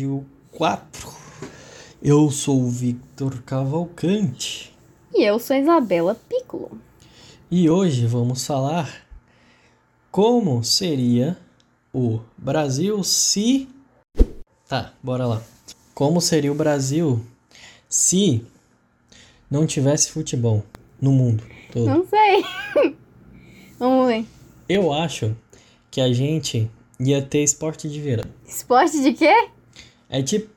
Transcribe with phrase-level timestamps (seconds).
[0.00, 1.12] Brasil 4.
[2.02, 4.74] Eu sou o Victor Cavalcante
[5.14, 6.80] E eu sou a Isabela Piccolo.
[7.50, 8.90] e hoje vamos falar
[10.10, 11.36] como seria
[11.92, 13.68] o Brasil se.
[14.66, 15.42] Tá, bora lá.
[15.94, 17.22] Como seria o Brasil
[17.86, 18.42] se
[19.50, 20.64] não tivesse futebol
[20.98, 21.84] no mundo todo?
[21.84, 22.42] Não sei.
[23.78, 24.24] Vamos ver.
[24.66, 25.36] Eu acho
[25.90, 28.24] que a gente ia ter esporte de verão.
[28.48, 29.50] Esporte de quê?
[30.10, 30.48] É tipo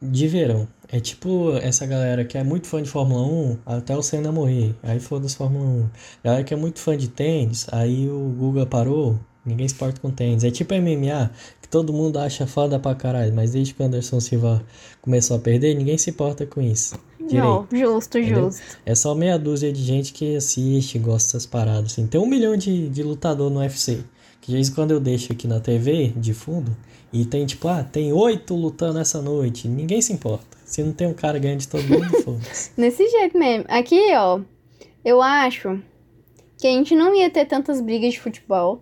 [0.00, 0.66] de verão.
[0.88, 4.74] É tipo essa galera que é muito fã de Fórmula 1 até o Senna morrer.
[4.82, 5.90] Aí foda-se Fórmula 1.
[6.24, 10.10] Galera que é muito fã de tênis, aí o Guga parou, ninguém se importa com
[10.10, 10.42] tênis.
[10.42, 14.18] É tipo MMA, que todo mundo acha foda pra caralho, mas desde que o Anderson
[14.20, 14.64] Silva
[15.02, 16.94] começou a perder, ninguém se importa com isso.
[17.20, 17.92] Não, Direito.
[17.94, 18.44] justo, Entendeu?
[18.46, 18.62] justo.
[18.84, 21.92] É só meia dúzia de gente que assiste, gosta dessas paradas.
[21.92, 22.06] Assim.
[22.06, 24.02] Tem um milhão de, de lutador no UFC.
[24.40, 26.74] Que de vez em quando eu deixo aqui na TV, de fundo,
[27.12, 29.66] e tem tipo, ah, tem oito lutando essa noite.
[29.66, 30.56] Ninguém se importa.
[30.64, 32.70] Se não tem um cara ganhando de todo mundo, foda-se.
[32.76, 33.64] Desse jeito mesmo.
[33.68, 34.40] Aqui, ó,
[35.04, 35.82] eu acho
[36.58, 38.80] que a gente não ia ter tantas brigas de futebol.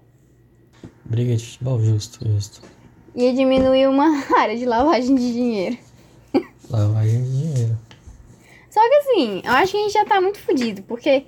[1.05, 2.63] Briga de futebol, justo, justo.
[3.17, 5.79] Ia diminuir uma área de lavagem de dinheiro.
[6.69, 7.79] Lavagem de dinheiro.
[8.69, 11.25] Só que assim, eu acho que a gente já tá muito fudido, porque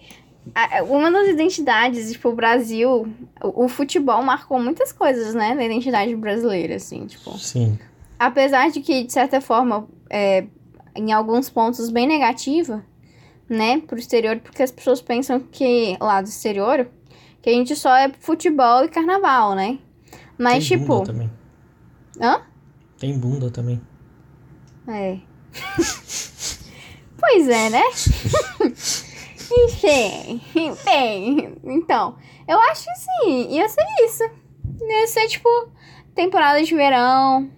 [0.89, 3.09] uma das identidades, tipo, o Brasil,
[3.43, 7.37] o, o futebol marcou muitas coisas, né, da identidade brasileira, assim, tipo.
[7.39, 7.79] Sim.
[8.19, 10.47] Apesar de que, de certa forma, é,
[10.95, 12.85] em alguns pontos bem negativa,
[13.49, 16.89] né, pro exterior, porque as pessoas pensam que, lá do exterior,
[17.43, 19.79] que a gente só é futebol e carnaval, né?
[20.39, 20.99] Mas, tem tipo.
[20.99, 21.31] bunda também.
[22.21, 22.43] Hã?
[22.99, 23.81] Tem bunda também.
[24.87, 25.19] É.
[27.19, 27.83] pois é, né?
[29.51, 31.57] Enfim, enfim.
[31.65, 34.23] Então, eu acho que sim, ia ser isso.
[34.81, 35.49] Ia ser, tipo,
[36.15, 37.51] temporada de verão,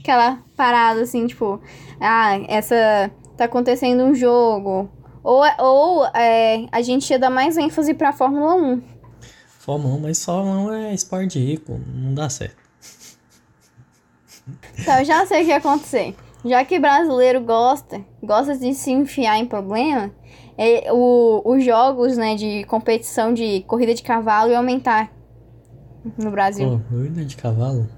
[0.00, 1.60] aquela parada assim, tipo,
[2.00, 3.10] ah, essa.
[3.36, 4.88] tá acontecendo um jogo.
[5.22, 8.82] Ou, ou é, a gente ia dar mais ênfase pra Fórmula 1.
[9.58, 12.56] Fórmula 1, mas Fórmula 1 é esporte rico, não dá certo.
[14.78, 16.14] Então, eu já sei o que ia acontecer.
[16.44, 20.10] Já que brasileiro gosta, gosta de se enfiar em problema,
[20.58, 25.08] é, o, os jogos né, de competição de corrida de cavalo iam aumentar
[26.18, 26.82] no Brasil.
[26.90, 27.88] Corrida de cavalo?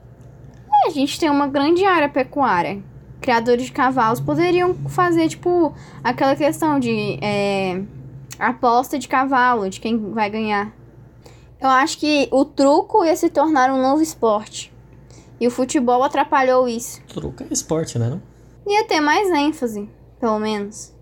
[0.70, 2.82] É, a gente tem uma grande área pecuária.
[3.18, 7.82] Criadores de cavalos poderiam fazer, tipo, aquela questão de é,
[8.38, 10.74] aposta de cavalo, de quem vai ganhar.
[11.60, 14.72] Eu acho que o truco ia se tornar um novo esporte.
[15.38, 17.02] E o futebol atrapalhou isso.
[17.08, 18.08] Truco é esporte, né?
[18.10, 18.22] Não?
[18.66, 19.88] Ia ter mais ênfase,
[20.18, 20.94] pelo menos.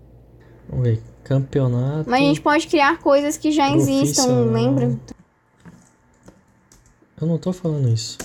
[0.69, 1.03] Vamos ver.
[1.29, 2.09] Campeonato.
[2.09, 4.97] Mas a gente pode criar coisas que já existam, lembra?
[7.21, 8.17] Eu não tô falando isso.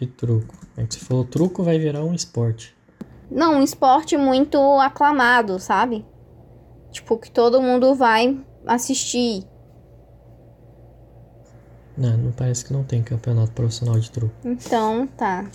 [0.00, 0.52] De truco.
[0.76, 2.76] É que você falou truco vai virar um esporte.
[3.30, 6.04] Não, um esporte muito aclamado, sabe?
[6.90, 8.36] Tipo, que todo mundo vai
[8.66, 9.44] assistir.
[11.96, 14.34] Não, não parece que não tem campeonato profissional de truco.
[14.44, 15.46] Então, tá.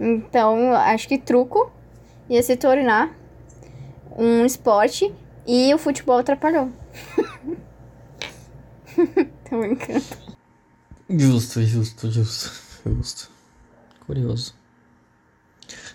[0.00, 1.70] Então, acho que truco
[2.30, 3.17] ia se tornar
[4.18, 5.14] um esporte
[5.46, 6.70] e o futebol atrapalhou.
[9.48, 10.04] Tô brincando.
[11.08, 12.50] Justo, justo, justo,
[12.84, 13.30] justo.
[14.04, 14.54] Curioso.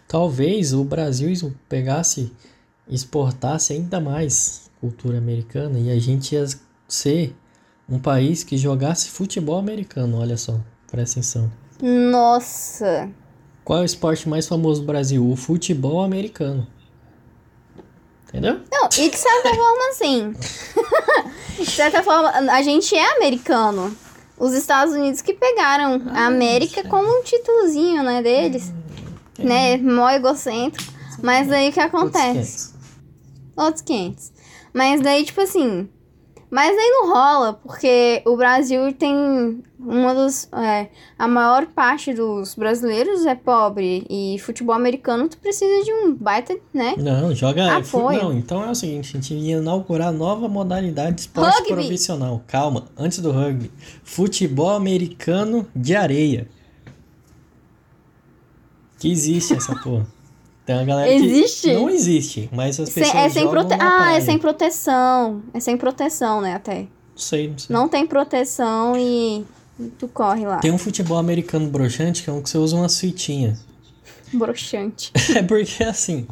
[0.07, 2.31] Talvez o Brasil pegasse,
[2.87, 6.45] exportasse ainda mais cultura americana e a gente ia
[6.87, 7.35] ser
[7.89, 10.19] um país que jogasse futebol americano.
[10.19, 10.59] Olha só,
[10.89, 11.51] presta atenção.
[11.81, 13.09] Nossa!
[13.65, 15.29] Qual é o esporte mais famoso do Brasil?
[15.29, 16.67] O futebol americano.
[18.33, 18.61] Entendeu?
[18.71, 20.33] Não, e de certa forma, assim.
[21.59, 23.95] de certa forma, a gente é americano.
[24.39, 28.73] Os Estados Unidos que pegaram a América como um títulozinho, né, deles.
[29.37, 30.91] Né, mó egocêntrico.
[31.21, 32.73] Mas daí o que acontece?
[33.55, 34.31] Outros 500.
[34.73, 35.87] Mas daí, tipo assim.
[36.53, 40.47] Mas daí não rola, porque o Brasil tem uma dos.
[40.53, 40.87] É,
[41.17, 44.05] a maior parte dos brasileiros é pobre.
[44.07, 46.93] E futebol americano tu precisa de um baita, né?
[46.95, 47.77] Não, joga.
[47.77, 48.21] Apoio.
[48.21, 51.73] Não, então é o seguinte: a gente ia inaugurar nova modalidade de esporte Rugby.
[51.73, 52.43] profissional.
[52.45, 53.71] Calma, antes do rugby.
[54.03, 56.47] Futebol americano de areia.
[58.99, 60.05] Que existe essa porra.
[60.65, 61.67] Tem uma galera Existe?
[61.69, 61.73] que.
[61.73, 63.23] Não existe, mas as Sem- pessoas.
[63.25, 63.73] é sem prote...
[63.73, 64.17] Ah, praia.
[64.17, 65.41] é sem proteção.
[65.53, 66.79] É sem proteção, né, até.
[66.81, 66.87] Não
[67.17, 67.73] sei, não sei.
[67.75, 69.45] Não tem proteção e
[69.99, 70.59] tu corre lá.
[70.59, 73.57] Tem um futebol americano broxante que é um que você usa uma fitinha.
[74.33, 75.11] Broxante.
[75.35, 76.25] É porque assim.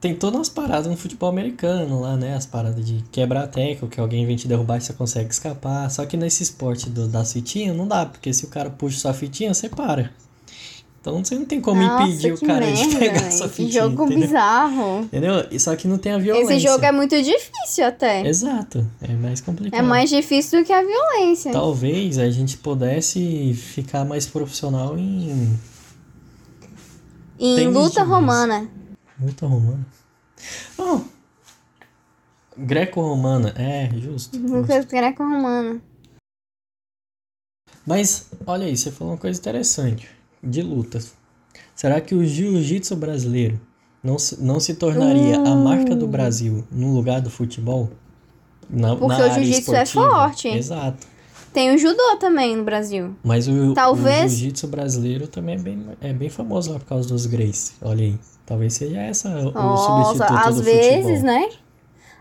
[0.00, 2.34] Tem todas as paradas no futebol americano lá, né?
[2.34, 5.90] As paradas de quebrar teco, que alguém vem te derrubar e você consegue escapar.
[5.90, 9.12] Só que nesse esporte do, da fitinha não dá, porque se o cara puxa sua
[9.12, 10.10] fitinha, você para.
[11.00, 13.32] Então você não tem como Nossa, impedir o que cara de merda, pegar velho.
[13.32, 14.26] sua Que fitinha, jogo entendeu?
[14.28, 15.00] bizarro.
[15.04, 15.46] Entendeu?
[15.50, 16.52] E Só que não tem a violência.
[16.54, 18.26] Esse jogo é muito difícil até.
[18.26, 19.80] Exato, é mais complicado.
[19.80, 21.52] É mais difícil do que a violência.
[21.52, 25.58] Talvez a gente pudesse ficar mais profissional em
[27.38, 28.68] em de luta romana.
[29.18, 29.86] luta romana.
[30.76, 31.00] Oh,
[32.58, 34.38] greco-romana, é, justo.
[34.38, 35.80] Luta greco-romana.
[37.86, 41.12] Mas, olha aí, você falou uma coisa interessante de lutas.
[41.74, 43.60] Será que o jiu-jitsu brasileiro
[44.02, 47.90] não se, não se tornaria a marca do Brasil no lugar do futebol?
[48.68, 50.48] Na, Porque na o jiu-jitsu é forte.
[50.48, 51.06] Exato.
[51.52, 53.16] Tem o judô também no Brasil.
[53.24, 57.08] Mas o, Talvez- o jiu-jitsu brasileiro também é bem, é bem famoso lá por causa
[57.08, 57.72] dos Grace.
[57.82, 58.18] Olha aí.
[58.46, 61.22] Talvez seja essa o Nossa, substituto às do vezes, futebol.
[61.22, 61.48] né?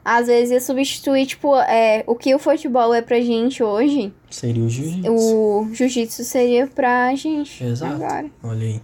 [0.04, 4.64] Às vezes ia substituir, tipo, é, o que o futebol é pra gente hoje, Seria
[4.64, 5.12] o jiu-jitsu.
[5.12, 7.94] o jiu-jitsu seria pra gente Exato.
[7.94, 8.30] agora.
[8.44, 8.82] Olha aí.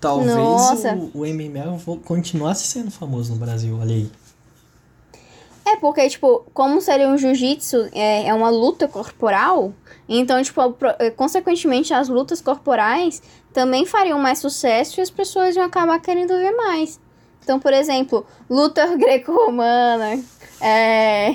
[0.00, 0.94] Talvez Nossa.
[1.14, 3.78] o, o MMA continuasse sendo famoso no Brasil.
[3.80, 4.10] Olha aí.
[5.64, 9.72] É, porque, tipo, como seria um jiu-jitsu, é, é uma luta corporal,
[10.08, 10.60] então, tipo,
[10.98, 13.22] é, consequentemente, as lutas corporais
[13.52, 16.98] também fariam mais sucesso e as pessoas iam acabar querendo ver mais.
[17.42, 20.22] Então, por exemplo, luta greco-romana,
[20.60, 21.34] é,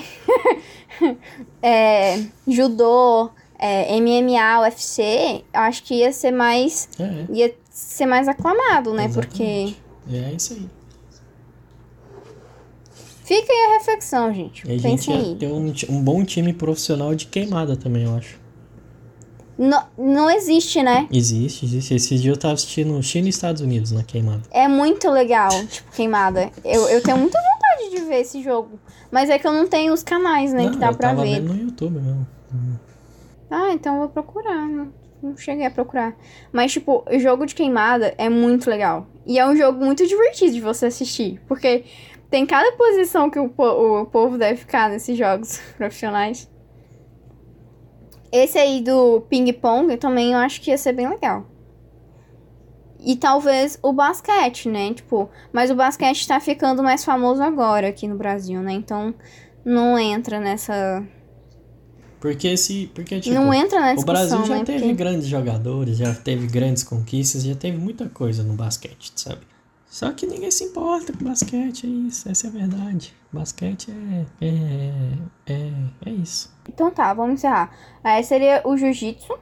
[1.61, 8.93] é, judô, é, MMA, UFC, acho que ia ser mais, É, ia ser mais aclamado,
[8.93, 9.09] né?
[9.09, 9.75] Porque
[10.07, 10.25] Exatamente.
[10.25, 10.69] é isso aí.
[13.23, 14.65] fica aí a reflexão, gente.
[14.67, 15.35] E a gente ia aí.
[15.35, 18.46] ter um, um bom time profissional de queimada também, eu acho.
[19.57, 21.07] Não, não existe, né?
[21.11, 21.95] Existe, existe.
[21.95, 24.43] Esse dia eu tava assistindo China e Estados Unidos na queimada.
[24.51, 26.51] É muito legal, tipo, queimada.
[26.63, 28.79] Eu, eu tenho muita vontade de ver esse jogo.
[29.09, 30.63] Mas é que eu não tenho os canais, né?
[30.65, 31.39] Não, que dá eu pra tava ver.
[31.41, 32.27] no YouTube mesmo.
[33.49, 34.67] Ah, então eu vou procurar.
[34.67, 34.93] Não,
[35.23, 36.15] não cheguei a procurar.
[36.51, 39.07] Mas, tipo, o jogo de queimada é muito legal.
[39.25, 41.41] E é um jogo muito divertido de você assistir.
[41.47, 41.83] Porque
[42.29, 46.47] tem cada posição que o, po- o povo deve ficar nesses jogos profissionais.
[48.31, 51.45] Esse aí do ping-pong também eu acho que ia ser bem legal.
[52.99, 54.93] E talvez o basquete, né?
[54.93, 58.73] Tipo, mas o basquete tá ficando mais famoso agora aqui no Brasil, né?
[58.73, 59.13] Então
[59.63, 61.03] não entra nessa.
[62.19, 62.89] Porque esse.
[62.95, 64.63] Porque, tipo, não entra na o Brasil já né?
[64.65, 69.41] teve Porque- grandes jogadores, já teve grandes conquistas, já teve muita coisa no basquete, sabe?
[69.89, 73.13] Só que ninguém se importa com basquete, é isso, essa é a verdade.
[73.31, 74.45] Basquete é.
[74.45, 75.53] É.
[75.53, 75.71] É,
[76.05, 76.53] é isso.
[76.67, 77.71] Então tá, vamos encerrar.
[78.03, 79.33] Aí seria o jiu-jitsu.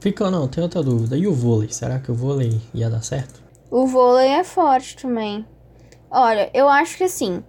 [0.00, 1.16] Fica, não, tem outra dúvida.
[1.16, 1.70] E o vôlei?
[1.70, 3.42] Será que o vôlei ia dar certo?
[3.70, 5.44] O vôlei é forte também.
[6.10, 7.42] Olha, eu acho que assim.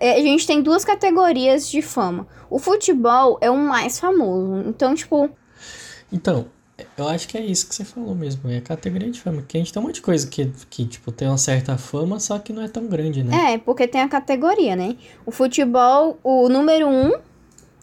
[0.00, 2.26] é, A gente tem duas categorias de fama.
[2.50, 4.68] O futebol é o mais famoso.
[4.68, 5.30] Então, tipo,
[6.12, 6.46] Então,
[6.96, 8.50] eu acho que é isso que você falou mesmo.
[8.50, 9.38] É a categoria de fama.
[9.38, 12.20] Porque a gente tem um monte de coisa que, que tipo, tem uma certa fama,
[12.20, 13.54] só que não é tão grande, né?
[13.54, 14.96] é, porque tem a categoria, né?
[15.24, 17.20] O futebol, o número um, eu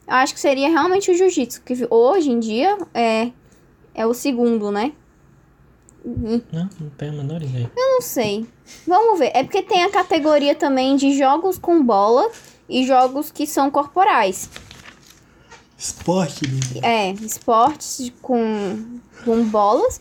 [0.07, 1.61] acho que seria realmente o jiu-jitsu.
[1.61, 3.31] Que hoje em dia é,
[3.95, 4.91] é o segundo, né?
[6.05, 7.71] Não, não tenho a menor ideia.
[7.75, 8.45] Não sei.
[8.85, 9.31] Vamos ver.
[9.33, 12.29] É porque tem a categoria também de jogos com bola
[12.67, 14.49] e jogos que são corporais.
[15.83, 16.45] Esporte,
[16.81, 19.99] É, esportes com, com bolas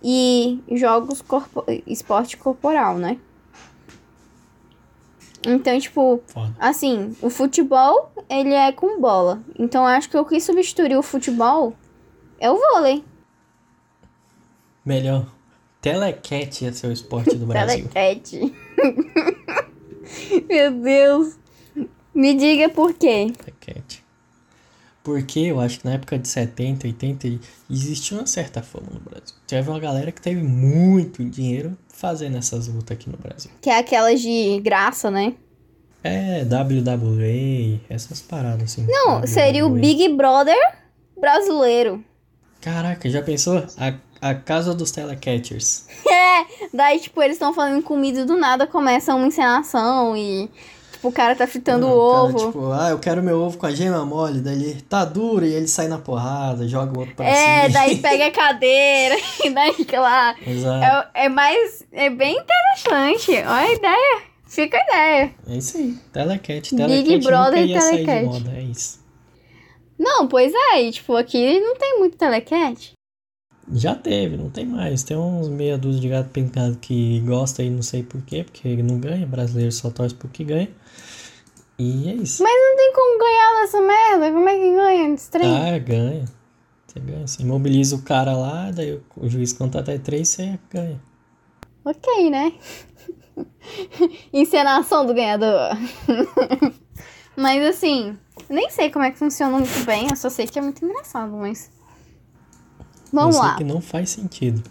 [0.00, 3.18] e jogos corpo, esporte corporal, né?
[5.44, 6.54] Então, tipo, Foda.
[6.56, 9.42] assim, o futebol, ele é com bola.
[9.58, 11.74] Então, acho que o que substituiu o futebol
[12.38, 13.04] é o vôlei.
[14.84, 15.26] Melhor.
[15.80, 17.88] Telecat ia ser o esporte do Brasil.
[17.88, 18.54] Telecat.
[20.48, 21.36] Meu Deus.
[22.14, 23.32] Me diga por quê.
[23.36, 23.93] Telecat.
[25.04, 27.28] Porque eu acho que na época de 70, 80,
[27.70, 29.36] existia uma certa fama no Brasil.
[29.46, 33.50] Teve uma galera que teve muito dinheiro fazendo essas lutas aqui no Brasil.
[33.60, 35.34] Que é aquelas de graça, né?
[36.02, 38.86] É, WWE, essas paradas assim.
[38.88, 39.80] Não, seria o WWE.
[39.80, 40.56] Big Brother
[41.20, 42.02] brasileiro.
[42.62, 43.62] Caraca, já pensou?
[43.76, 45.86] A, a casa dos telecatchers.
[46.34, 50.50] É, daí, tipo, eles estão falando comida do nada começa uma encenação e,
[51.04, 52.46] tipo, o cara tá fritando o Não, cara, ovo.
[52.46, 54.40] tipo, ah, eu quero meu ovo com a gema mole.
[54.40, 57.74] Daí ele tá duro e ele sai na porrada, joga o outro pra é, cima.
[57.74, 60.34] daí pega a cadeira e daí lá.
[60.46, 61.10] Exato.
[61.14, 61.84] É, é mais.
[61.92, 63.32] É bem interessante.
[63.32, 64.22] Olha a ideia.
[64.46, 65.34] Fica a ideia.
[65.48, 65.94] É isso aí.
[66.12, 66.74] Telecat.
[66.74, 68.26] Big Telecat Brother nunca ia sair de Telecat.
[68.26, 69.04] moda, é isso.
[69.98, 72.92] Não, pois é, e, tipo, aqui não tem muito telecat.
[73.72, 75.02] Já teve, não tem mais.
[75.02, 78.98] Tem uns meia dúzia de gato pintado que gosta e não sei porquê, porque não
[78.98, 79.26] ganha.
[79.26, 80.70] Brasileiro só torce porque ganha.
[81.78, 82.42] E é isso.
[82.42, 84.32] Mas não tem como ganhar dessa merda.
[84.32, 85.48] Como é que ganha desse trem?
[85.48, 86.24] Ah, ganha.
[86.86, 87.26] Você ganha.
[87.26, 91.00] Você imobiliza o cara lá, daí o juiz conta até três, você ganha.
[91.84, 92.52] Ok, né?
[94.32, 95.70] Encenação do ganhador.
[97.36, 98.16] mas assim,
[98.48, 101.32] nem sei como é que funciona muito bem, eu só sei que é muito engraçado,
[101.32, 101.73] mas.
[103.14, 103.56] Vamos eu lá.
[103.56, 104.62] que não faz sentido.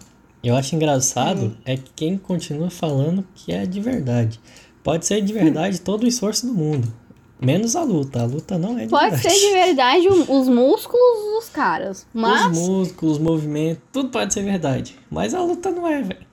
[0.43, 4.39] Eu acho engraçado é que quem continua falando que é de verdade.
[4.83, 6.93] Pode ser de verdade todo o esforço do mundo.
[7.39, 8.21] Menos a luta.
[8.21, 9.35] A luta não é de Pode verdade.
[9.35, 12.45] ser de verdade os músculos dos caras, mas.
[12.57, 14.97] Os músculos, os movimentos, tudo pode ser verdade.
[15.09, 16.25] Mas a luta não é, velho.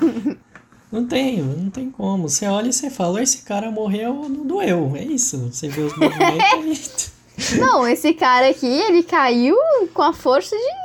[0.92, 2.28] Não tem, não tem como.
[2.28, 4.92] Você olha e você fala, esse cara morreu, não doeu.
[4.94, 5.38] É isso.
[5.50, 7.10] Você vê os movimentos
[7.54, 9.56] e Não, esse cara aqui, ele caiu
[9.94, 10.81] com a força de.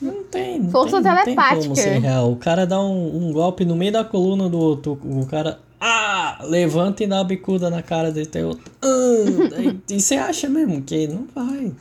[0.00, 0.58] Não tem.
[0.60, 1.54] Não Força tem, não telepática.
[1.56, 2.32] Tem como ser real.
[2.32, 4.98] O cara dá um, um golpe no meio da coluna do outro.
[5.04, 5.60] O cara.
[5.80, 6.38] Ah!
[6.42, 8.26] Levanta e dá uma bicuda na cara dele.
[8.26, 8.64] Tem outro.
[8.82, 11.72] Ah, e você acha mesmo que não vai.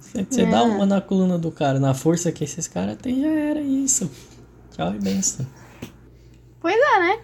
[0.00, 0.62] Você, você dá É.
[0.62, 4.10] uma na coluna do cara, na força que esses caras têm, já era isso.
[4.74, 5.46] Tchau e benção.
[6.60, 7.18] Pois é, né?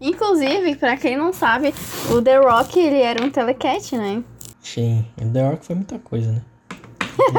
[0.00, 1.72] Inclusive, pra quem não sabe,
[2.10, 4.22] o The Rock, ele era um telecat, né?
[4.60, 6.42] Sim, o The Rock foi muita coisa, né?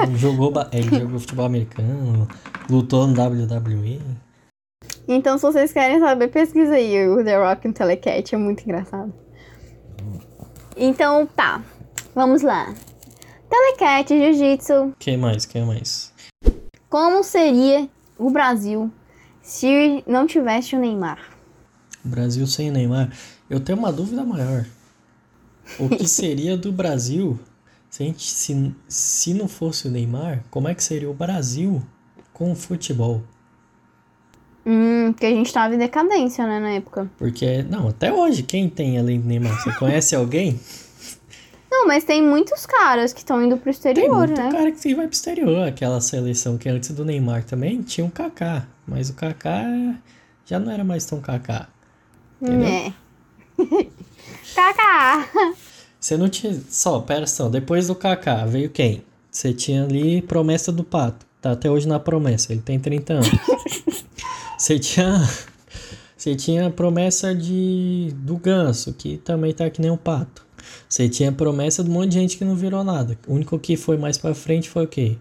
[0.06, 2.28] Ele jogou, ba- ele jogou futebol americano,
[2.70, 4.00] lutou no WWE.
[5.08, 9.14] Então, se vocês querem saber, pesquisa aí o The Rock um telecat, é muito engraçado.
[10.78, 11.62] Então, tá.
[12.16, 12.74] Vamos lá.
[13.50, 15.46] Telecat, jiu-jitsu, que mais?
[15.46, 16.12] que mais?
[16.90, 17.88] como seria
[18.20, 18.92] o Brasil
[19.42, 21.20] se não tivesse o Neymar?
[22.04, 23.12] Brasil sem Neymar.
[23.50, 24.66] Eu tenho uma dúvida maior.
[25.80, 27.40] O que seria do Brasil
[27.94, 30.44] se, gente, se, se não fosse o Neymar?
[30.50, 31.80] Como é que seria o Brasil
[32.34, 33.22] com o futebol?
[34.66, 37.08] Hum, porque a gente tava em decadência, né, na época.
[37.20, 39.62] Porque, não, até hoje, quem tem além do Neymar?
[39.62, 40.60] Você conhece alguém?
[41.70, 44.52] Não, mas tem muitos caras que estão indo pro Tem exterior, muito né?
[44.52, 45.68] cara que vai pro exterior.
[45.68, 48.68] Aquela seleção que antes do Neymar também tinha um Kaká.
[48.88, 49.66] Mas o Kaká
[50.46, 51.68] já não era mais tão Kaká.
[52.40, 52.68] Entendeu?
[52.68, 52.94] É.
[54.56, 55.28] Kaká!
[56.04, 56.62] Você não tinha.
[56.70, 57.48] Só, pera só.
[57.48, 59.06] Depois do Kaká veio quem?
[59.32, 61.26] Você tinha ali promessa do Pato.
[61.42, 62.52] Tá até hoje na promessa.
[62.52, 63.30] Ele tem 30 anos.
[64.60, 65.26] Você tinha.
[66.18, 70.46] Você tinha a promessa de do Ganso, que também tá que nem um pato.
[70.90, 73.18] Você tinha a promessa de um monte de gente que não virou nada.
[73.26, 75.18] O único que foi mais pra frente foi o quê?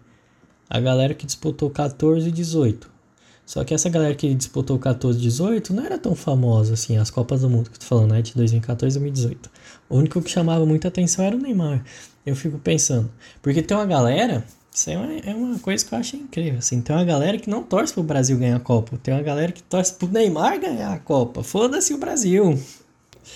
[0.69, 2.91] A galera que disputou 14 e 18.
[3.45, 7.11] Só que essa galera que disputou 14 e 18 não era tão famosa assim, as
[7.11, 8.23] Copas do Mundo que eu tô falando, né?
[8.23, 9.51] De 2014 e 2018.
[9.89, 11.85] O único que chamava muita atenção era o Neymar.
[12.25, 13.11] Eu fico pensando.
[13.43, 14.45] Porque tem uma galera.
[14.73, 16.59] Isso é uma, é uma coisa que eu acho incrível.
[16.59, 18.99] Assim, tem uma galera que não torce pro Brasil ganhar a Copa.
[19.03, 21.43] Tem uma galera que torce pro Neymar ganhar a Copa.
[21.43, 22.59] Foda-se o Brasil.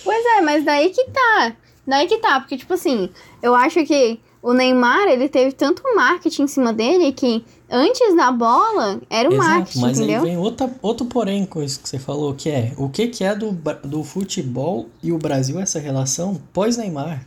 [0.03, 1.55] Pois é, mas daí que tá.
[1.85, 3.09] Daí que tá, porque, tipo assim,
[3.41, 8.31] eu acho que o Neymar, ele teve tanto marketing em cima dele que antes da
[8.31, 10.21] bola era o Exato, marketing, mas entendeu?
[10.21, 13.23] aí vem outra, outro porém com isso que você falou, que é o que, que
[13.23, 13.51] é do,
[13.83, 17.25] do futebol e o Brasil, essa relação pós-Neymar?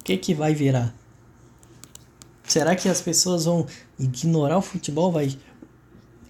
[0.00, 0.94] O que, que vai virar?
[2.44, 3.66] Será que as pessoas vão
[3.98, 5.10] ignorar o futebol?
[5.10, 5.36] Vai,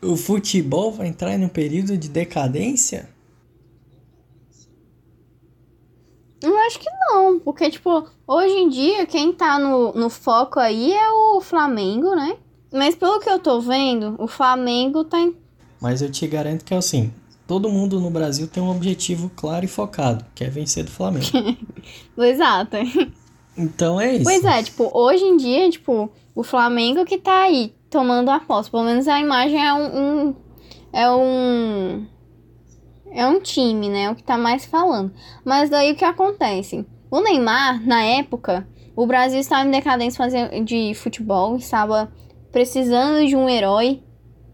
[0.03, 3.11] o futebol vai entrar em um período de decadência?
[6.41, 10.93] Eu acho que não, porque, tipo, hoje em dia quem tá no, no foco aí
[10.93, 12.39] é o Flamengo, né?
[12.73, 15.35] Mas pelo que eu tô vendo, o Flamengo tá em.
[15.81, 17.13] Mas eu te garanto que é assim:
[17.47, 21.27] todo mundo no Brasil tem um objetivo claro e focado, que é vencer do Flamengo.
[22.19, 22.77] Exato.
[23.57, 24.25] Então é isso.
[24.25, 28.71] Pois é, tipo, hoje em dia, tipo, o Flamengo que tá aí tomando a posse.
[28.71, 30.27] Pelo menos a imagem é um.
[30.29, 30.35] um-
[30.93, 32.07] é um.
[33.13, 34.11] É um time, né?
[34.11, 35.13] O que tá mais falando.
[35.45, 36.85] Mas daí o que acontece?
[37.11, 40.27] O Neymar, na época, o Brasil estava em decadência
[40.65, 42.13] de futebol, estava
[42.57, 44.01] precisando de um herói,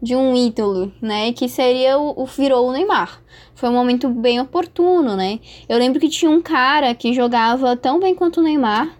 [0.01, 1.31] de um ídolo, né?
[1.31, 3.23] Que seria o, o virou o Neymar.
[3.55, 5.39] Foi um momento bem oportuno, né?
[5.69, 8.93] Eu lembro que tinha um cara que jogava tão bem quanto o Neymar,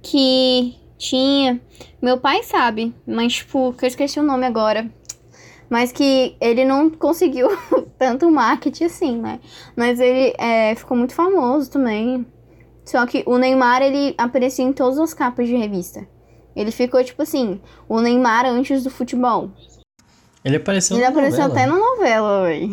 [0.00, 1.60] que tinha.
[2.00, 4.90] Meu pai sabe, mas tipo, que eu esqueci o nome agora.
[5.68, 7.50] Mas que ele não conseguiu
[8.00, 9.40] tanto marketing assim, né?
[9.76, 12.26] Mas ele é, ficou muito famoso também.
[12.82, 16.08] Só que o Neymar, ele aparecia em todas as capas de revista.
[16.58, 19.48] Ele ficou, tipo assim, o Neymar antes do futebol.
[20.44, 21.60] Ele apareceu Ele apareceu novela.
[21.60, 22.68] até na novela, véi.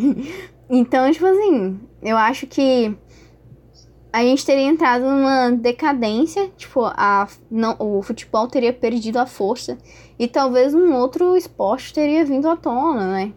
[0.68, 2.92] Então, tipo assim, eu acho que
[4.12, 9.78] a gente teria entrado numa decadência, tipo, a, não, o futebol teria perdido a força
[10.18, 13.32] e talvez um outro esporte teria vindo à tona, né?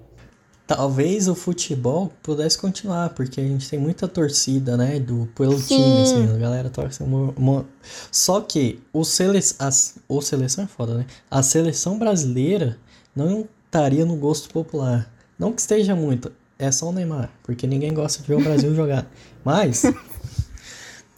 [0.70, 5.76] Talvez o futebol pudesse continuar, porque a gente tem muita torcida, né, do pelo Sim.
[5.76, 7.66] time, assim, a galera torce uma, uma-
[8.12, 9.40] Só que o, sele...
[9.58, 9.96] as...
[10.08, 11.08] o seleção é foda, né?
[11.32, 12.78] A seleção brasileira
[13.16, 15.12] não estaria no gosto popular.
[15.40, 18.74] Não que esteja muito, é só o Neymar, porque ninguém gosta de ver o Brasil
[18.76, 19.08] jogar.
[19.44, 19.82] Mas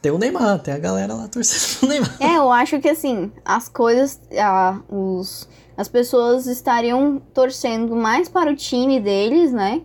[0.01, 2.15] tem o Neymar, tem a galera lá torcendo pro Neymar.
[2.21, 4.17] É, eu acho que assim, as coisas.
[4.39, 5.45] ah, os,
[5.81, 9.81] as pessoas estariam torcendo mais para o time deles, né?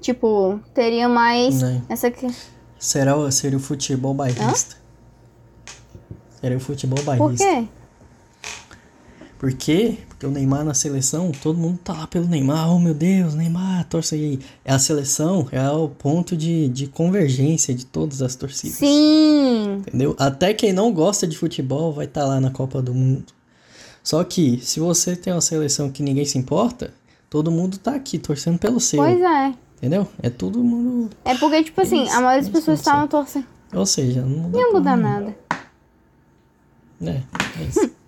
[0.00, 1.82] Tipo, teria mais Né?
[1.88, 2.10] essa.
[2.10, 2.26] que-
[2.78, 4.76] Será, o- seria o futebol bairrista.
[6.40, 7.44] Seria o futebol Por bairrista.
[7.44, 7.68] quê?
[9.38, 9.98] Por quê?
[10.08, 12.70] Porque o Neymar na seleção, todo mundo tá lá pelo Neymar.
[12.74, 14.38] Oh meu Deus, Neymar, torce aí.
[14.64, 18.78] É a seleção, é o ponto de, de convergência de todas as torcidas.
[18.78, 19.82] Sim!
[19.86, 20.14] Entendeu?
[20.18, 23.32] Até quem não gosta de futebol vai estar lá na Copa do Mundo.
[24.04, 26.92] Só que, se você tem uma seleção que ninguém se importa,
[27.30, 29.02] todo mundo tá aqui torcendo pelo seu.
[29.02, 29.54] Pois é.
[29.78, 30.06] Entendeu?
[30.22, 31.10] É todo mundo.
[31.24, 33.46] É porque, tipo assim, a maioria das pessoas estavam torcendo.
[33.74, 35.36] Ou seja, não muda Não ia mudar nada.
[37.02, 37.22] É,
[37.60, 37.90] é isso.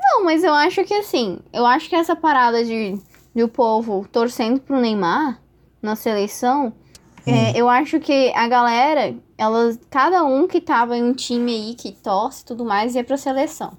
[0.00, 2.98] Não, mas eu acho que assim, eu acho que essa parada de,
[3.34, 5.38] de o povo torcendo pro Neymar
[5.82, 6.72] na seleção,
[7.26, 11.74] é, eu acho que a galera, elas, cada um que tava em um time aí
[11.74, 13.76] que torce e tudo mais, ia pra seleção.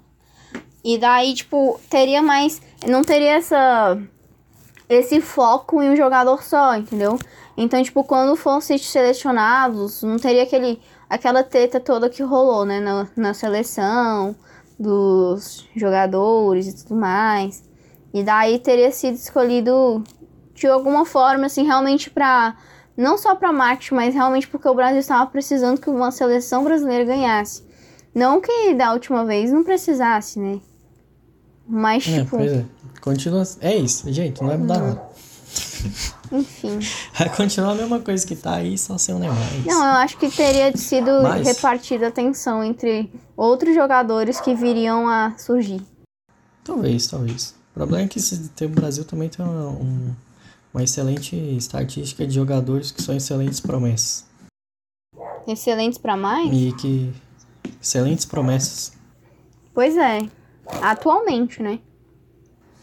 [0.84, 2.60] E daí, tipo, teria mais.
[2.86, 3.98] Não teria essa.
[4.88, 7.18] Esse foco em um jogador só, entendeu?
[7.56, 13.06] Então, tipo, quando fossem selecionados, não teria aquele, aquela treta toda que rolou, né, na,
[13.16, 14.34] na seleção
[14.78, 17.62] dos jogadores e tudo mais.
[18.12, 20.02] E daí teria sido escolhido
[20.54, 22.56] de alguma forma, assim, realmente pra.
[22.96, 27.04] Não só pra marketing, mas realmente porque o Brasil estava precisando que uma seleção brasileira
[27.04, 27.64] ganhasse.
[28.14, 30.60] Não que da última vez não precisasse, né?
[31.70, 32.64] Mas, É, tipo, pois é.
[33.00, 33.44] Continua.
[33.60, 35.02] É isso, gente, não vai mudar nada.
[36.32, 36.78] enfim.
[37.18, 39.38] Vai continuar a mesma coisa que tá aí, só sem o Neymar.
[39.38, 39.66] é.
[39.68, 45.08] Não, eu acho que teria sido Mas- repartida a atenção entre outros jogadores que viriam
[45.08, 45.80] a surgir.
[46.62, 47.54] Talvez, talvez.
[47.70, 48.20] O problema é que
[48.54, 50.14] tem- o Brasil também tem uma, um-
[50.74, 54.24] uma excelente estatística de jogadores que são excelentes promessas.
[55.48, 56.48] Excelentes pra mais?
[56.52, 57.12] E que.
[57.82, 58.92] Excelentes promessas.
[59.74, 60.18] Pois é.
[60.82, 61.78] Atualmente, né?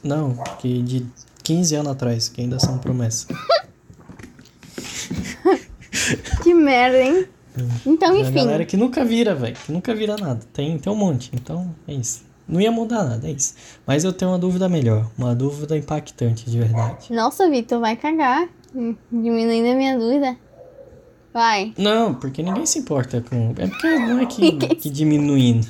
[0.03, 1.05] Não, que de
[1.43, 3.27] 15 anos atrás, que ainda são promessas.
[6.43, 7.27] Que merda, hein?
[7.85, 8.33] Então, É a enfim.
[8.33, 9.55] galera que nunca vira, velho.
[9.65, 10.39] Que nunca vira nada.
[10.53, 11.31] Tem, tem um monte.
[11.33, 12.23] Então, é isso.
[12.47, 13.55] Não ia mudar nada, é isso.
[13.85, 15.09] Mas eu tenho uma dúvida melhor.
[15.17, 17.11] Uma dúvida impactante, de verdade.
[17.11, 18.47] Nossa, Vitor, vai cagar.
[19.11, 20.37] Diminuindo a minha dúvida.
[21.33, 21.73] Vai.
[21.77, 23.53] Não, porque ninguém se importa com.
[23.57, 25.67] É porque não é que, que diminuindo.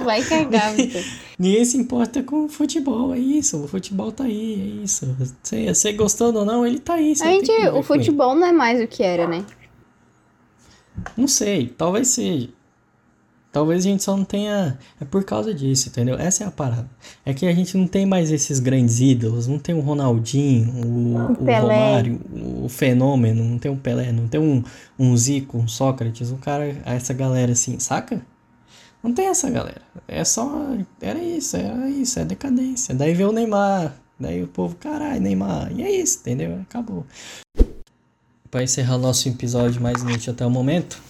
[0.00, 1.02] Vai cagar, Vitor.
[1.38, 3.62] Ninguém se importa com o futebol, é isso.
[3.62, 5.16] O futebol tá aí, é isso.
[5.42, 7.12] Você, você gostando ou não, ele tá aí.
[7.20, 9.44] A gente, o futebol não é mais o que era, né?
[11.16, 12.48] Não sei, talvez seja.
[13.52, 14.78] Talvez a gente só não tenha.
[14.98, 16.16] É por causa disso, entendeu?
[16.16, 16.88] Essa é a parada.
[17.24, 19.46] É que a gente não tem mais esses grandes ídolos.
[19.46, 21.60] Não tem o Ronaldinho, o, o Pelé.
[21.60, 22.20] Romário,
[22.64, 23.44] o Fenômeno.
[23.44, 24.64] Não tem um Pelé, não tem um,
[24.98, 26.30] um Zico, um Sócrates.
[26.30, 28.22] Um cara, essa galera assim, saca?
[29.02, 29.82] Não tem essa galera.
[30.06, 30.48] É só.
[31.00, 32.94] Era isso, era isso, é decadência.
[32.94, 33.94] Daí veio o Neymar.
[34.18, 35.72] Daí o povo, caralho, Neymar.
[35.72, 36.60] E é isso, entendeu?
[36.62, 37.04] Acabou.
[38.50, 41.02] Pra encerrar nosso episódio mais inútil até o momento.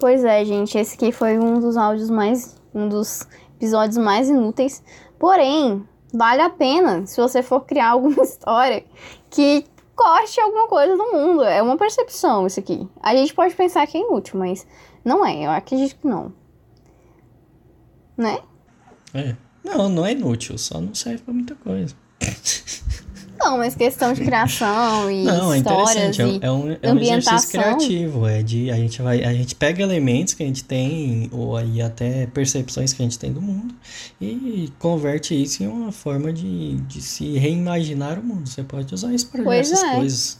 [0.00, 0.76] Pois é, gente.
[0.76, 2.56] Esse aqui foi um dos áudios mais.
[2.74, 4.82] Um dos episódios mais inúteis.
[5.18, 8.84] Porém, vale a pena se você for criar alguma história
[9.30, 9.64] que
[9.94, 11.44] corte alguma coisa do mundo.
[11.44, 12.88] É uma percepção isso aqui.
[13.00, 14.66] A gente pode pensar que é inútil, mas
[15.04, 15.46] não é.
[15.46, 16.32] Eu acredito que não.
[18.16, 18.38] Né?
[19.14, 19.36] É.
[19.64, 21.94] Não, não é inútil, só não serve pra muita coisa.
[23.38, 26.92] Não, mas questão de criação e Não, é histórias é, um- e é um, é
[26.92, 30.64] um exercício criativo, é de a gente vai, a gente pega elementos que a gente
[30.64, 33.74] tem ou aí até percepções que a gente tem do mundo
[34.20, 38.48] e converte isso em uma forma de, de se reimaginar o mundo.
[38.48, 39.94] Você pode usar isso para diversas é.
[39.94, 40.38] coisas.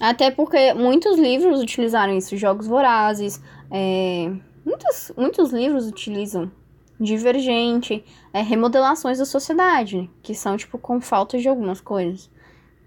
[0.00, 3.40] Até porque muitos livros utilizaram isso, Jogos Vorazes,
[3.70, 4.30] é,
[4.64, 6.50] muitos, muitos livros utilizam
[7.00, 12.30] Divergente, é, remodelações da sociedade, que são, tipo, com falta de algumas coisas.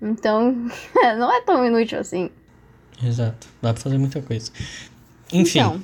[0.01, 0.55] Então,
[1.17, 2.29] não é tão inútil assim.
[3.03, 4.51] Exato, dá pra fazer muita coisa.
[5.31, 5.83] Enfim, Então,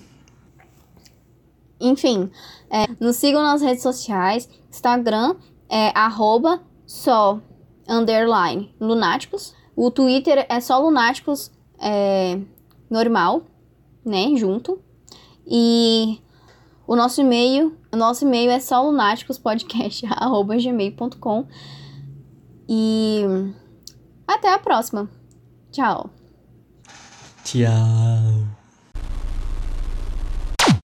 [1.79, 2.31] enfim,
[2.69, 5.35] é, nos sigam nas redes sociais, Instagram
[5.69, 7.41] é arroba só
[7.87, 9.53] underline lunáticos.
[9.75, 12.39] O Twitter é só lunáticos é,
[12.89, 13.43] normal,
[14.05, 14.81] né, junto.
[15.45, 16.21] E
[16.87, 21.47] o nosso e-mail, nosso e-mail é só lunáticospodcast@gmail.com.
[22.67, 23.23] E
[24.27, 25.09] até a próxima.
[25.71, 26.09] Tchau.
[27.43, 28.32] Tchau.